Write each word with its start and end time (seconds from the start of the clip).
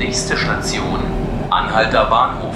Nächste 0.00 0.34
Station, 0.34 0.98
Anhalter 1.50 2.06
Bahnhof. 2.06 2.54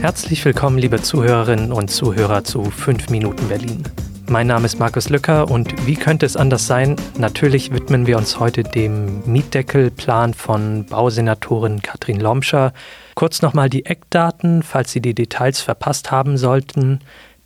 Herzlich 0.00 0.44
willkommen, 0.44 0.78
liebe 0.78 1.00
Zuhörerinnen 1.00 1.70
und 1.70 1.92
Zuhörer 1.92 2.42
zu 2.42 2.64
5 2.64 3.10
Minuten 3.10 3.46
Berlin. 3.46 3.84
Mein 4.28 4.48
Name 4.48 4.66
ist 4.66 4.80
Markus 4.80 5.10
Lücker 5.10 5.48
und 5.48 5.86
wie 5.86 5.94
könnte 5.94 6.26
es 6.26 6.36
anders 6.36 6.66
sein? 6.66 6.96
Natürlich 7.16 7.72
widmen 7.72 8.08
wir 8.08 8.18
uns 8.18 8.40
heute 8.40 8.64
dem 8.64 9.22
Mietdeckelplan 9.24 10.34
von 10.34 10.86
Bausenatorin 10.86 11.82
Katrin 11.82 12.18
Lomscher. 12.18 12.72
Kurz 13.14 13.42
nochmal 13.42 13.70
die 13.70 13.86
Eckdaten, 13.86 14.64
falls 14.64 14.90
Sie 14.90 15.00
die 15.00 15.14
Details 15.14 15.60
verpasst 15.60 16.10
haben 16.10 16.36
sollten. 16.36 16.98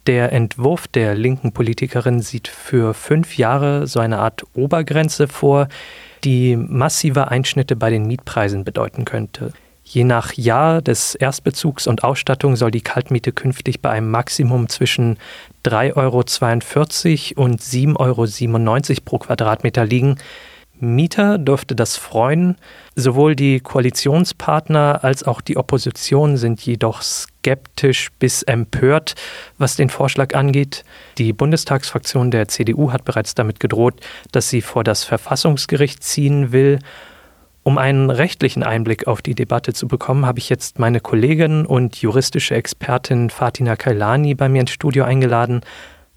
Der 0.06 0.32
Entwurf 0.32 0.86
der 0.86 1.16
linken 1.16 1.52
Politikerin 1.52 2.20
sieht 2.20 2.46
für 2.46 2.94
fünf 2.94 3.38
Jahre 3.38 3.88
so 3.88 3.98
eine 3.98 4.18
Art 4.18 4.44
Obergrenze 4.54 5.26
vor, 5.26 5.66
die 6.22 6.54
massive 6.54 7.28
Einschnitte 7.28 7.74
bei 7.74 7.90
den 7.90 8.06
Mietpreisen 8.06 8.62
bedeuten 8.62 9.04
könnte. 9.04 9.52
Je 9.82 10.04
nach 10.04 10.32
Jahr 10.32 10.80
des 10.80 11.16
Erstbezugs 11.16 11.88
und 11.88 12.04
Ausstattung 12.04 12.54
soll 12.54 12.70
die 12.70 12.82
Kaltmiete 12.82 13.32
künftig 13.32 13.80
bei 13.80 13.90
einem 13.90 14.10
Maximum 14.10 14.68
zwischen 14.68 15.18
3,42 15.64 17.36
Euro 17.36 17.44
und 17.44 17.60
7,97 17.60 17.96
Euro 17.98 19.00
pro 19.04 19.18
Quadratmeter 19.18 19.84
liegen. 19.84 20.18
Mieter 20.80 21.38
dürfte 21.38 21.74
das 21.74 21.96
freuen. 21.96 22.56
Sowohl 22.94 23.36
die 23.36 23.60
Koalitionspartner 23.60 25.04
als 25.04 25.24
auch 25.24 25.40
die 25.40 25.56
Opposition 25.56 26.36
sind 26.36 26.60
jedoch 26.60 27.02
skeptisch 27.02 28.10
bis 28.18 28.42
empört, 28.42 29.14
was 29.58 29.76
den 29.76 29.90
Vorschlag 29.90 30.34
angeht. 30.34 30.84
Die 31.18 31.32
Bundestagsfraktion 31.32 32.30
der 32.30 32.48
CDU 32.48 32.92
hat 32.92 33.04
bereits 33.04 33.34
damit 33.34 33.60
gedroht, 33.60 34.00
dass 34.32 34.50
sie 34.50 34.62
vor 34.62 34.84
das 34.84 35.04
Verfassungsgericht 35.04 36.02
ziehen 36.02 36.52
will. 36.52 36.78
Um 37.62 37.78
einen 37.78 38.10
rechtlichen 38.10 38.62
Einblick 38.62 39.08
auf 39.08 39.22
die 39.22 39.34
Debatte 39.34 39.72
zu 39.72 39.88
bekommen, 39.88 40.24
habe 40.24 40.38
ich 40.38 40.48
jetzt 40.48 40.78
meine 40.78 41.00
Kollegin 41.00 41.66
und 41.66 41.96
juristische 41.96 42.54
Expertin 42.54 43.28
Fatina 43.28 43.74
Kailani 43.74 44.34
bei 44.34 44.48
mir 44.48 44.60
ins 44.60 44.70
Studio 44.70 45.04
eingeladen. 45.04 45.62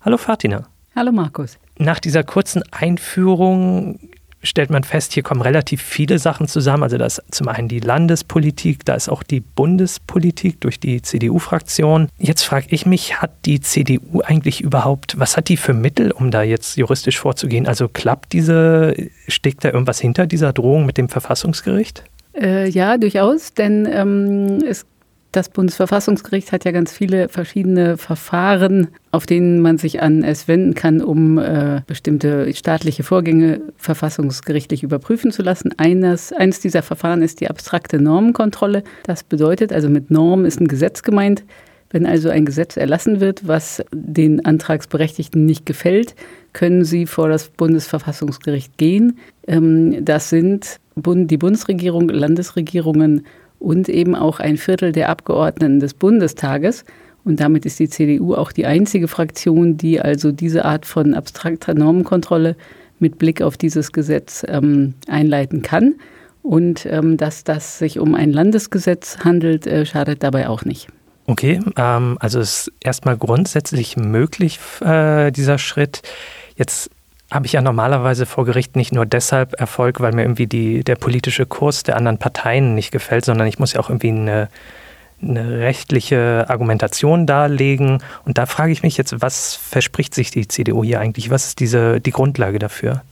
Hallo 0.02 0.18
Fatina. 0.18 0.68
Hallo 0.96 1.12
Markus. 1.12 1.58
Nach 1.78 2.00
dieser 2.00 2.24
kurzen 2.24 2.62
Einführung 2.72 4.00
stellt 4.42 4.70
man 4.70 4.84
fest, 4.84 5.14
hier 5.14 5.24
kommen 5.24 5.42
relativ 5.42 5.82
viele 5.82 6.20
Sachen 6.20 6.48
zusammen. 6.48 6.84
Also 6.84 6.98
da 6.98 7.06
ist 7.06 7.22
zum 7.32 7.48
einen 7.48 7.68
die 7.68 7.80
Landespolitik, 7.80 8.86
da 8.86 8.96
ist 8.96 9.10
auch 9.10 9.24
die 9.24 9.42
Bundespolitik 9.42 10.62
durch 10.62 10.80
die 10.80 11.02
CDU-Fraktion. 11.02 12.10
Jetzt 12.18 12.44
frage 12.44 12.68
ich 12.70 12.86
mich, 12.86 13.22
hat 13.22 13.32
die 13.46 13.60
CDU 13.60 14.22
eigentlich 14.22 14.62
überhaupt, 14.62 15.20
was 15.20 15.38
hat 15.38 15.50
die 15.50 15.58
für 15.58 15.74
Mittel, 15.74 16.12
um 16.12 16.32
da 16.32 16.44
jetzt 16.44 16.78
juristisch 16.78 17.20
vorzugehen? 17.20 17.68
Also 17.68 17.88
klappt 17.88 18.34
diese, 18.34 18.96
steckt 19.28 19.66
da 19.66 19.70
irgendwas 19.70 20.00
hinter 20.00 20.26
dieser 20.26 20.54
Drohung 20.54 20.86
mit 20.86 20.98
dem 20.98 21.10
Verfassungsgericht? 21.10 22.04
Äh, 22.40 22.70
ja, 22.70 22.98
durchaus, 22.98 23.54
denn 23.54 23.88
ähm, 23.92 24.64
es 24.66 24.86
das 25.32 25.50
Bundesverfassungsgericht 25.50 26.52
hat 26.52 26.66
ja 26.66 26.72
ganz 26.72 26.92
viele 26.92 27.30
verschiedene 27.30 27.98
Verfahren, 27.98 28.88
auf 29.12 29.28
denen 29.28 29.62
man 29.62 29.78
sich 29.78 30.02
an 30.02 30.24
es 30.24 30.48
wenden 30.48 30.74
kann, 30.74 31.02
um 31.02 31.38
äh, 31.38 31.82
bestimmte 31.86 32.52
staatliche 32.56 33.04
Vorgänge 33.04 33.62
verfassungsgerichtlich 33.78 34.82
überprüfen 34.82 35.32
zu 35.32 35.44
lassen. 35.44 35.72
Eines, 35.78 36.34
eines 36.34 36.62
dieser 36.62 36.82
Verfahren 36.82 37.22
ist 37.22 37.42
die 37.42 37.50
abstrakte 37.50 38.02
Normenkontrolle. 38.02 38.84
Das 39.04 39.24
bedeutet, 39.24 39.72
also 39.72 39.88
mit 39.88 40.10
Norm 40.10 40.46
ist 40.46 40.60
ein 40.60 40.68
Gesetz 40.68 41.04
gemeint. 41.04 41.44
Wenn 41.92 42.06
also 42.06 42.30
ein 42.30 42.46
Gesetz 42.46 42.78
erlassen 42.78 43.20
wird, 43.20 43.48
was 43.48 43.84
den 43.92 44.46
Antragsberechtigten 44.46 45.46
nicht 45.46 45.66
gefällt, 45.66 46.16
können 46.54 46.86
sie 46.86 47.06
vor 47.06 47.30
das 47.30 47.50
Bundesverfassungsgericht 47.50 48.78
gehen. 48.78 49.20
Ähm, 49.48 50.04
das 50.06 50.30
sind 50.30 50.80
die 50.96 51.38
Bundesregierung, 51.38 52.10
Landesregierungen 52.10 53.26
und 53.60 53.90
eben 53.90 54.16
auch 54.16 54.40
ein 54.40 54.58
Viertel 54.58 54.92
der 54.92 55.10
Abgeordneten 55.10 55.80
des 55.80 55.94
Bundestages. 55.94 56.86
Und 57.26 57.40
damit 57.40 57.66
ist 57.66 57.80
die 57.80 57.90
CDU 57.90 58.34
auch 58.34 58.52
die 58.52 58.66
einzige 58.66 59.08
Fraktion, 59.08 59.78
die 59.78 60.02
also 60.02 60.32
diese 60.32 60.66
Art 60.66 60.86
von 60.86 61.14
abstrakter 61.14 61.74
Normenkontrolle 61.74 62.56
mit 62.98 63.18
Blick 63.18 63.42
auf 63.42 63.58
dieses 63.58 63.92
Gesetz 63.92 64.46
ähm, 64.48 64.94
einleiten 65.08 65.62
kann. 65.62 65.96
Und 66.42 66.86
ähm, 66.86 67.18
dass 67.18 67.44
das 67.44 67.80
sich 67.80 68.00
um 68.00 68.16
ein 68.16 68.32
Landesgesetz 68.32 69.20
handelt, 69.24 69.68
äh, 69.68 69.86
schadet 69.86 70.24
dabei 70.24 70.48
auch 70.48 70.64
nicht. 70.64 70.88
Okay, 71.28 71.60
ähm, 71.76 72.18
also 72.20 72.40
ist 72.40 72.72
erstmal 72.80 73.18
grundsätzlich 73.18 73.98
möglich, 73.98 74.60
äh, 74.82 75.32
dieser 75.32 75.58
Schritt. 75.58 76.02
Jetzt 76.56 76.90
habe 77.32 77.46
ich 77.46 77.54
ja 77.54 77.62
normalerweise 77.62 78.26
vor 78.26 78.46
Gericht 78.46 78.76
nicht 78.76 78.92
nur 78.92 79.06
deshalb 79.06 79.60
Erfolg, 79.60 80.00
weil 80.00 80.14
mir 80.14 80.24
irgendwie 80.24 80.48
die, 80.48 80.84
der 80.84 80.96
politische 80.96 81.46
Kurs 81.46 81.84
der 81.84 81.96
anderen 81.96 82.18
Parteien 82.18 82.74
nicht 82.76 82.92
gefällt, 82.92 83.26
sondern 83.26 83.48
ich 83.48 83.60
muss 83.60 83.74
ja 83.74 83.80
auch 83.80 83.90
irgendwie 83.90 84.10
eine, 84.10 84.50
eine 85.22 85.60
rechtliche 85.60 86.46
Argumentation 86.48 87.28
darlegen. 87.28 88.02
Und 88.26 88.38
da 88.38 88.46
frage 88.48 88.72
ich 88.72 88.82
mich 88.82 88.98
jetzt, 88.98 89.22
was 89.22 89.56
verspricht 89.56 90.16
sich 90.16 90.32
die 90.32 90.48
CDU 90.48 90.84
hier 90.84 91.00
eigentlich? 91.00 91.30
Was 91.30 91.48
ist 91.48 91.60
diese, 91.60 92.02
die 92.02 92.12
Grundlage 92.12 92.58
dafür? 92.58 93.04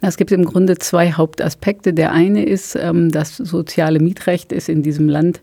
Es 0.00 0.16
gibt 0.16 0.32
im 0.32 0.44
Grunde 0.44 0.78
zwei 0.78 1.12
Hauptaspekte. 1.12 1.92
Der 1.92 2.12
eine 2.12 2.44
ist, 2.44 2.76
ähm, 2.76 3.10
das 3.10 3.36
soziale 3.36 3.98
Mietrecht 3.98 4.52
ist 4.52 4.68
in 4.68 4.82
diesem 4.82 5.08
Land 5.08 5.40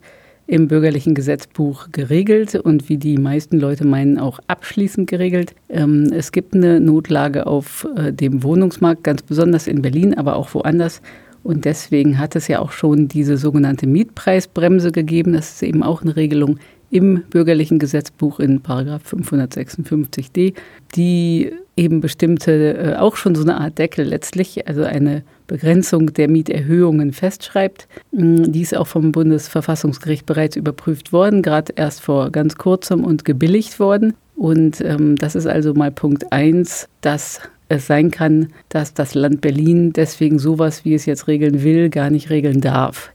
im 0.48 0.68
bürgerlichen 0.68 1.16
Gesetzbuch 1.16 1.88
geregelt 1.92 2.56
und 2.56 2.88
wie 2.88 2.98
die 2.98 3.18
meisten 3.18 3.60
Leute 3.60 3.86
meinen, 3.86 4.20
auch 4.20 4.40
abschließend 4.48 5.10
geregelt. 5.10 5.56
Ähm, 5.70 6.12
es 6.14 6.32
gibt 6.32 6.54
eine 6.54 6.80
Notlage 6.80 7.48
auf 7.48 7.88
äh, 7.96 8.14
dem 8.14 8.44
Wohnungsmarkt, 8.44 9.04
ganz 9.04 9.24
besonders 9.24 9.68
in 9.68 9.82
Berlin, 9.82 10.14
aber 10.14 10.36
auch 10.36 10.54
woanders. 10.54 11.02
Und 11.44 11.66
deswegen 11.66 12.18
hat 12.18 12.36
es 12.36 12.48
ja 12.48 12.60
auch 12.60 12.72
schon 12.72 13.08
diese 13.08 13.38
sogenannte 13.38 13.88
Mietpreisbremse 13.88 14.92
gegeben. 14.92 15.34
Das 15.34 15.52
ist 15.52 15.64
eben 15.64 15.84
auch 15.84 16.02
eine 16.02 16.16
Regelung 16.16 16.60
im 16.96 17.24
bürgerlichen 17.30 17.78
Gesetzbuch 17.78 18.40
in 18.40 18.62
Paragraph 18.62 19.02
556d, 19.12 20.54
die 20.96 21.52
eben 21.76 22.00
bestimmte, 22.00 22.78
äh, 22.78 22.96
auch 22.96 23.18
schon 23.18 23.36
so 23.36 23.42
eine 23.42 23.60
Art 23.60 23.78
Deckel 23.78 24.06
letztlich, 24.06 24.66
also 24.66 24.84
eine 24.84 25.24
Begrenzung 25.46 26.14
der 26.14 26.30
Mieterhöhungen 26.30 27.12
festschreibt. 27.12 27.90
Mm, 28.14 28.50
die 28.50 28.62
ist 28.62 28.78
auch 28.78 28.88
vom 28.88 29.12
Bundesverfassungsgericht 29.12 30.26
bereits 30.26 30.56
überprüft 30.56 31.12
worden, 31.12 31.42
gerade 31.42 31.74
erst 31.76 32.00
vor 32.00 32.32
ganz 32.32 32.56
kurzem 32.56 33.04
und 33.04 33.26
gebilligt 33.26 33.78
worden. 33.82 34.14
Und 34.38 34.80
ähm, 34.80 35.18
das 35.18 35.36
ist 35.36 35.48
also 35.48 35.74
mal 35.74 35.92
Punkt 35.92 36.32
eins, 36.32 36.88
dass 37.02 37.42
es 37.68 37.88
sein 37.88 38.10
kann, 38.10 38.54
dass 38.70 38.94
das 38.94 39.16
Land 39.16 39.42
Berlin 39.42 39.92
deswegen 39.92 40.40
sowas, 40.40 40.86
wie 40.86 40.94
es 40.94 41.06
jetzt 41.06 41.28
regeln 41.28 41.62
will, 41.62 41.90
gar 41.90 42.10
nicht 42.10 42.30
regeln 42.30 42.62
darf. 42.62 43.12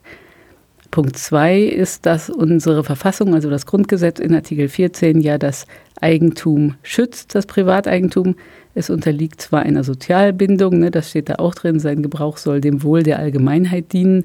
Punkt 0.90 1.16
zwei 1.16 1.60
ist, 1.60 2.06
dass 2.06 2.30
unsere 2.30 2.82
Verfassung, 2.84 3.34
also 3.34 3.48
das 3.48 3.66
Grundgesetz 3.66 4.18
in 4.18 4.34
Artikel 4.34 4.68
14 4.68 5.20
ja 5.20 5.38
das 5.38 5.66
Eigentum 6.00 6.74
schützt, 6.82 7.34
das 7.34 7.46
Privateigentum. 7.46 8.36
Es 8.74 8.90
unterliegt 8.90 9.40
zwar 9.40 9.62
einer 9.62 9.84
Sozialbindung, 9.84 10.78
ne, 10.78 10.90
das 10.90 11.10
steht 11.10 11.28
da 11.28 11.36
auch 11.36 11.54
drin, 11.54 11.80
sein 11.80 12.02
Gebrauch 12.02 12.36
soll 12.36 12.60
dem 12.60 12.82
Wohl 12.82 13.02
der 13.02 13.18
Allgemeinheit 13.18 13.92
dienen. 13.92 14.24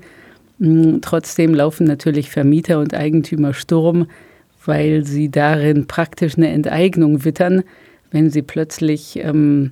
Hm, 0.59 0.99
trotzdem 1.01 1.53
laufen 1.53 1.85
natürlich 1.85 2.29
Vermieter 2.29 2.79
und 2.79 2.93
Eigentümer 2.93 3.53
Sturm, 3.53 4.07
weil 4.65 5.05
sie 5.05 5.29
darin 5.29 5.87
praktisch 5.87 6.37
eine 6.37 6.49
Enteignung 6.49 7.25
wittern, 7.25 7.63
wenn 8.11 8.29
sie 8.29 8.41
plötzlich 8.41 9.19
ähm, 9.21 9.71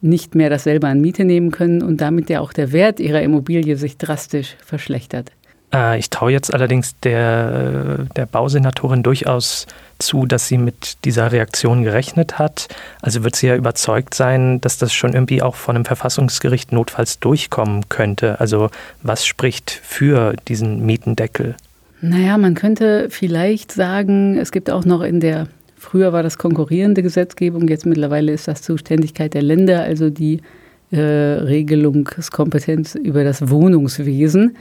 nicht 0.00 0.34
mehr 0.34 0.50
dasselbe 0.50 0.88
an 0.88 1.00
Miete 1.00 1.24
nehmen 1.24 1.50
können 1.50 1.82
und 1.82 2.00
damit 2.00 2.30
ja 2.30 2.40
auch 2.40 2.52
der 2.52 2.72
Wert 2.72 3.00
ihrer 3.00 3.22
Immobilie 3.22 3.76
sich 3.76 3.96
drastisch 3.98 4.56
verschlechtert. 4.64 5.32
Äh, 5.72 5.98
ich 5.98 6.10
traue 6.10 6.32
jetzt 6.32 6.52
allerdings 6.52 6.98
der, 7.00 8.06
der 8.16 8.26
Bausenatorin 8.26 9.02
durchaus 9.02 9.66
zu, 9.98 10.26
dass 10.26 10.48
sie 10.48 10.58
mit 10.58 11.04
dieser 11.04 11.32
Reaktion 11.32 11.82
gerechnet 11.82 12.38
hat. 12.38 12.68
Also 13.00 13.24
wird 13.24 13.36
sie 13.36 13.46
ja 13.46 13.56
überzeugt 13.56 14.14
sein, 14.14 14.60
dass 14.60 14.78
das 14.78 14.92
schon 14.92 15.14
irgendwie 15.14 15.42
auch 15.42 15.54
von 15.54 15.76
einem 15.76 15.84
Verfassungsgericht 15.84 16.72
notfalls 16.72 17.20
durchkommen 17.20 17.88
könnte. 17.88 18.40
Also 18.40 18.70
was 19.02 19.24
spricht 19.24 19.70
für 19.70 20.34
diesen 20.48 20.84
Mietendeckel? 20.84 21.56
Naja, 22.00 22.36
man 22.36 22.54
könnte 22.54 23.08
vielleicht 23.10 23.70
sagen, 23.70 24.36
es 24.36 24.50
gibt 24.50 24.70
auch 24.70 24.84
noch 24.84 25.02
in 25.02 25.20
der, 25.20 25.46
früher 25.78 26.12
war 26.12 26.24
das 26.24 26.36
konkurrierende 26.36 27.00
Gesetzgebung, 27.00 27.68
jetzt 27.68 27.86
mittlerweile 27.86 28.32
ist 28.32 28.48
das 28.48 28.60
Zuständigkeit 28.62 29.34
der 29.34 29.42
Länder, 29.42 29.84
also 29.84 30.10
die 30.10 30.40
äh, 30.90 30.98
Regelungskompetenz 30.98 32.96
über 32.96 33.22
das 33.22 33.48
Wohnungswesen. 33.48 34.56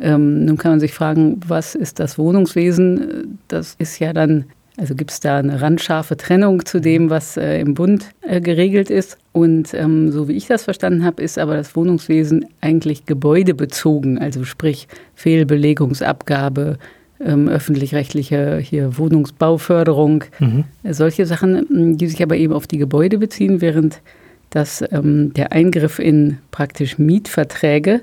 Ähm, 0.00 0.44
nun 0.44 0.56
kann 0.56 0.72
man 0.72 0.80
sich 0.80 0.92
fragen, 0.92 1.40
was 1.46 1.74
ist 1.74 2.00
das 2.00 2.18
Wohnungswesen? 2.18 3.38
Das 3.48 3.76
ist 3.78 3.98
ja 3.98 4.12
dann, 4.12 4.44
also 4.76 4.94
gibt 4.94 5.12
es 5.12 5.20
da 5.20 5.38
eine 5.38 5.60
randscharfe 5.60 6.16
Trennung 6.16 6.64
zu 6.66 6.80
dem, 6.80 7.10
was 7.10 7.36
äh, 7.36 7.60
im 7.60 7.74
Bund 7.74 8.10
äh, 8.22 8.40
geregelt 8.40 8.90
ist. 8.90 9.18
Und 9.32 9.72
ähm, 9.74 10.10
so 10.10 10.28
wie 10.28 10.36
ich 10.36 10.46
das 10.46 10.64
verstanden 10.64 11.04
habe, 11.04 11.22
ist 11.22 11.38
aber 11.38 11.56
das 11.56 11.76
Wohnungswesen 11.76 12.46
eigentlich 12.60 13.06
gebäudebezogen, 13.06 14.18
also 14.18 14.44
sprich 14.44 14.88
Fehlbelegungsabgabe, 15.14 16.78
ähm, 17.20 17.48
öffentlich-rechtliche 17.48 18.58
hier 18.58 18.98
Wohnungsbauförderung, 18.98 20.24
mhm. 20.40 20.64
solche 20.90 21.26
Sachen, 21.26 21.96
die 21.96 22.08
sich 22.08 22.22
aber 22.22 22.36
eben 22.36 22.52
auf 22.52 22.66
die 22.66 22.78
Gebäude 22.78 23.18
beziehen, 23.18 23.60
während 23.60 24.00
dass 24.54 24.84
ähm, 24.92 25.34
der 25.34 25.52
Eingriff 25.52 25.98
in 25.98 26.38
praktisch 26.52 26.96
Mietverträge 26.96 28.02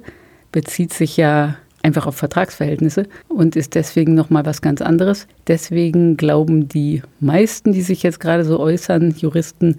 bezieht 0.52 0.92
sich 0.92 1.16
ja 1.16 1.56
einfach 1.84 2.08
auf 2.08 2.16
Vertragsverhältnisse 2.16 3.08
und 3.28 3.56
ist 3.56 3.76
deswegen 3.76 4.14
nochmal 4.14 4.46
was 4.46 4.62
ganz 4.62 4.82
anderes. 4.82 5.28
Deswegen 5.48 6.18
glauben 6.18 6.68
die 6.68 7.02
meisten, 7.20 7.74
die 7.74 7.82
sich 7.82 8.04
jetzt 8.04 8.20
gerade 8.20 8.44
so 8.44 8.60
äußern, 8.60 9.16
Juristen, 9.18 9.78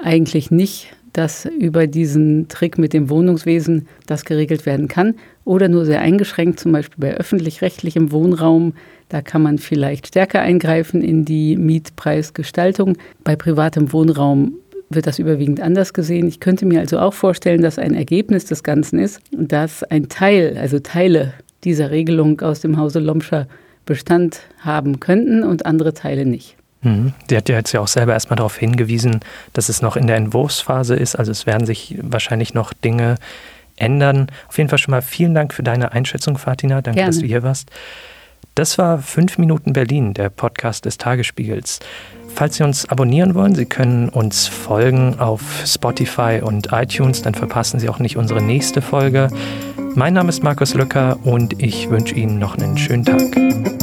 eigentlich 0.00 0.50
nicht, 0.50 0.88
dass 1.12 1.46
über 1.46 1.86
diesen 1.86 2.48
Trick 2.48 2.78
mit 2.78 2.92
dem 2.92 3.10
Wohnungswesen 3.10 3.88
das 4.06 4.24
geregelt 4.24 4.66
werden 4.66 4.88
kann 4.88 5.14
oder 5.44 5.68
nur 5.68 5.84
sehr 5.84 6.00
eingeschränkt, 6.00 6.60
zum 6.60 6.72
Beispiel 6.72 7.00
bei 7.00 7.16
öffentlich-rechtlichem 7.16 8.12
Wohnraum. 8.12 8.74
Da 9.08 9.22
kann 9.22 9.42
man 9.42 9.58
vielleicht 9.58 10.08
stärker 10.08 10.42
eingreifen 10.42 11.02
in 11.02 11.24
die 11.24 11.56
Mietpreisgestaltung. 11.56 12.98
Bei 13.24 13.34
privatem 13.34 13.92
Wohnraum 13.92 14.54
wird 14.90 15.06
das 15.06 15.18
überwiegend 15.18 15.60
anders 15.60 15.92
gesehen. 15.92 16.26
Ich 16.28 16.40
könnte 16.40 16.66
mir 16.66 16.80
also 16.80 16.98
auch 16.98 17.14
vorstellen, 17.14 17.62
dass 17.62 17.78
ein 17.78 17.94
Ergebnis 17.94 18.44
des 18.46 18.62
Ganzen 18.62 18.98
ist, 18.98 19.20
dass 19.32 19.82
ein 19.84 20.08
Teil, 20.08 20.56
also 20.58 20.78
Teile 20.78 21.34
dieser 21.64 21.90
Regelung 21.90 22.40
aus 22.40 22.60
dem 22.60 22.76
Hause 22.76 23.00
Lomscher 23.00 23.46
Bestand 23.84 24.40
haben 24.60 25.00
könnten 25.00 25.44
und 25.44 25.66
andere 25.66 25.94
Teile 25.94 26.26
nicht. 26.26 26.56
Mhm. 26.82 27.12
Sie 27.28 27.36
hat 27.36 27.48
ja 27.48 27.56
jetzt 27.56 27.72
ja 27.72 27.80
auch 27.80 27.88
selber 27.88 28.12
erstmal 28.12 28.36
darauf 28.36 28.56
hingewiesen, 28.56 29.20
dass 29.52 29.68
es 29.68 29.82
noch 29.82 29.96
in 29.96 30.06
der 30.06 30.16
Entwurfsphase 30.16 30.94
ist. 30.94 31.16
Also 31.16 31.32
es 31.32 31.46
werden 31.46 31.66
sich 31.66 31.98
wahrscheinlich 32.02 32.54
noch 32.54 32.72
Dinge 32.72 33.16
ändern. 33.76 34.28
Auf 34.48 34.58
jeden 34.58 34.70
Fall 34.70 34.78
schon 34.78 34.92
mal 34.92 35.02
vielen 35.02 35.34
Dank 35.34 35.54
für 35.54 35.62
deine 35.62 35.92
Einschätzung, 35.92 36.38
Fatina. 36.38 36.82
Danke, 36.82 36.98
Gerne. 36.98 37.10
dass 37.10 37.20
du 37.20 37.26
hier 37.26 37.42
warst. 37.42 37.70
Das 38.54 38.76
war 38.78 38.98
5 38.98 39.38
Minuten 39.38 39.72
Berlin, 39.72 40.14
der 40.14 40.30
Podcast 40.30 40.84
des 40.84 40.98
Tagesspiegels. 40.98 41.80
Falls 42.38 42.54
Sie 42.54 42.62
uns 42.62 42.88
abonnieren 42.88 43.34
wollen, 43.34 43.56
Sie 43.56 43.64
können 43.66 44.10
uns 44.10 44.46
folgen 44.46 45.18
auf 45.18 45.42
Spotify 45.66 46.40
und 46.40 46.68
iTunes, 46.70 47.20
dann 47.20 47.34
verpassen 47.34 47.80
Sie 47.80 47.88
auch 47.88 47.98
nicht 47.98 48.16
unsere 48.16 48.40
nächste 48.40 48.80
Folge. 48.80 49.26
Mein 49.96 50.14
Name 50.14 50.28
ist 50.28 50.44
Markus 50.44 50.72
Löcker 50.74 51.18
und 51.24 51.60
ich 51.60 51.90
wünsche 51.90 52.14
Ihnen 52.14 52.38
noch 52.38 52.56
einen 52.56 52.78
schönen 52.78 53.04
Tag. 53.04 53.77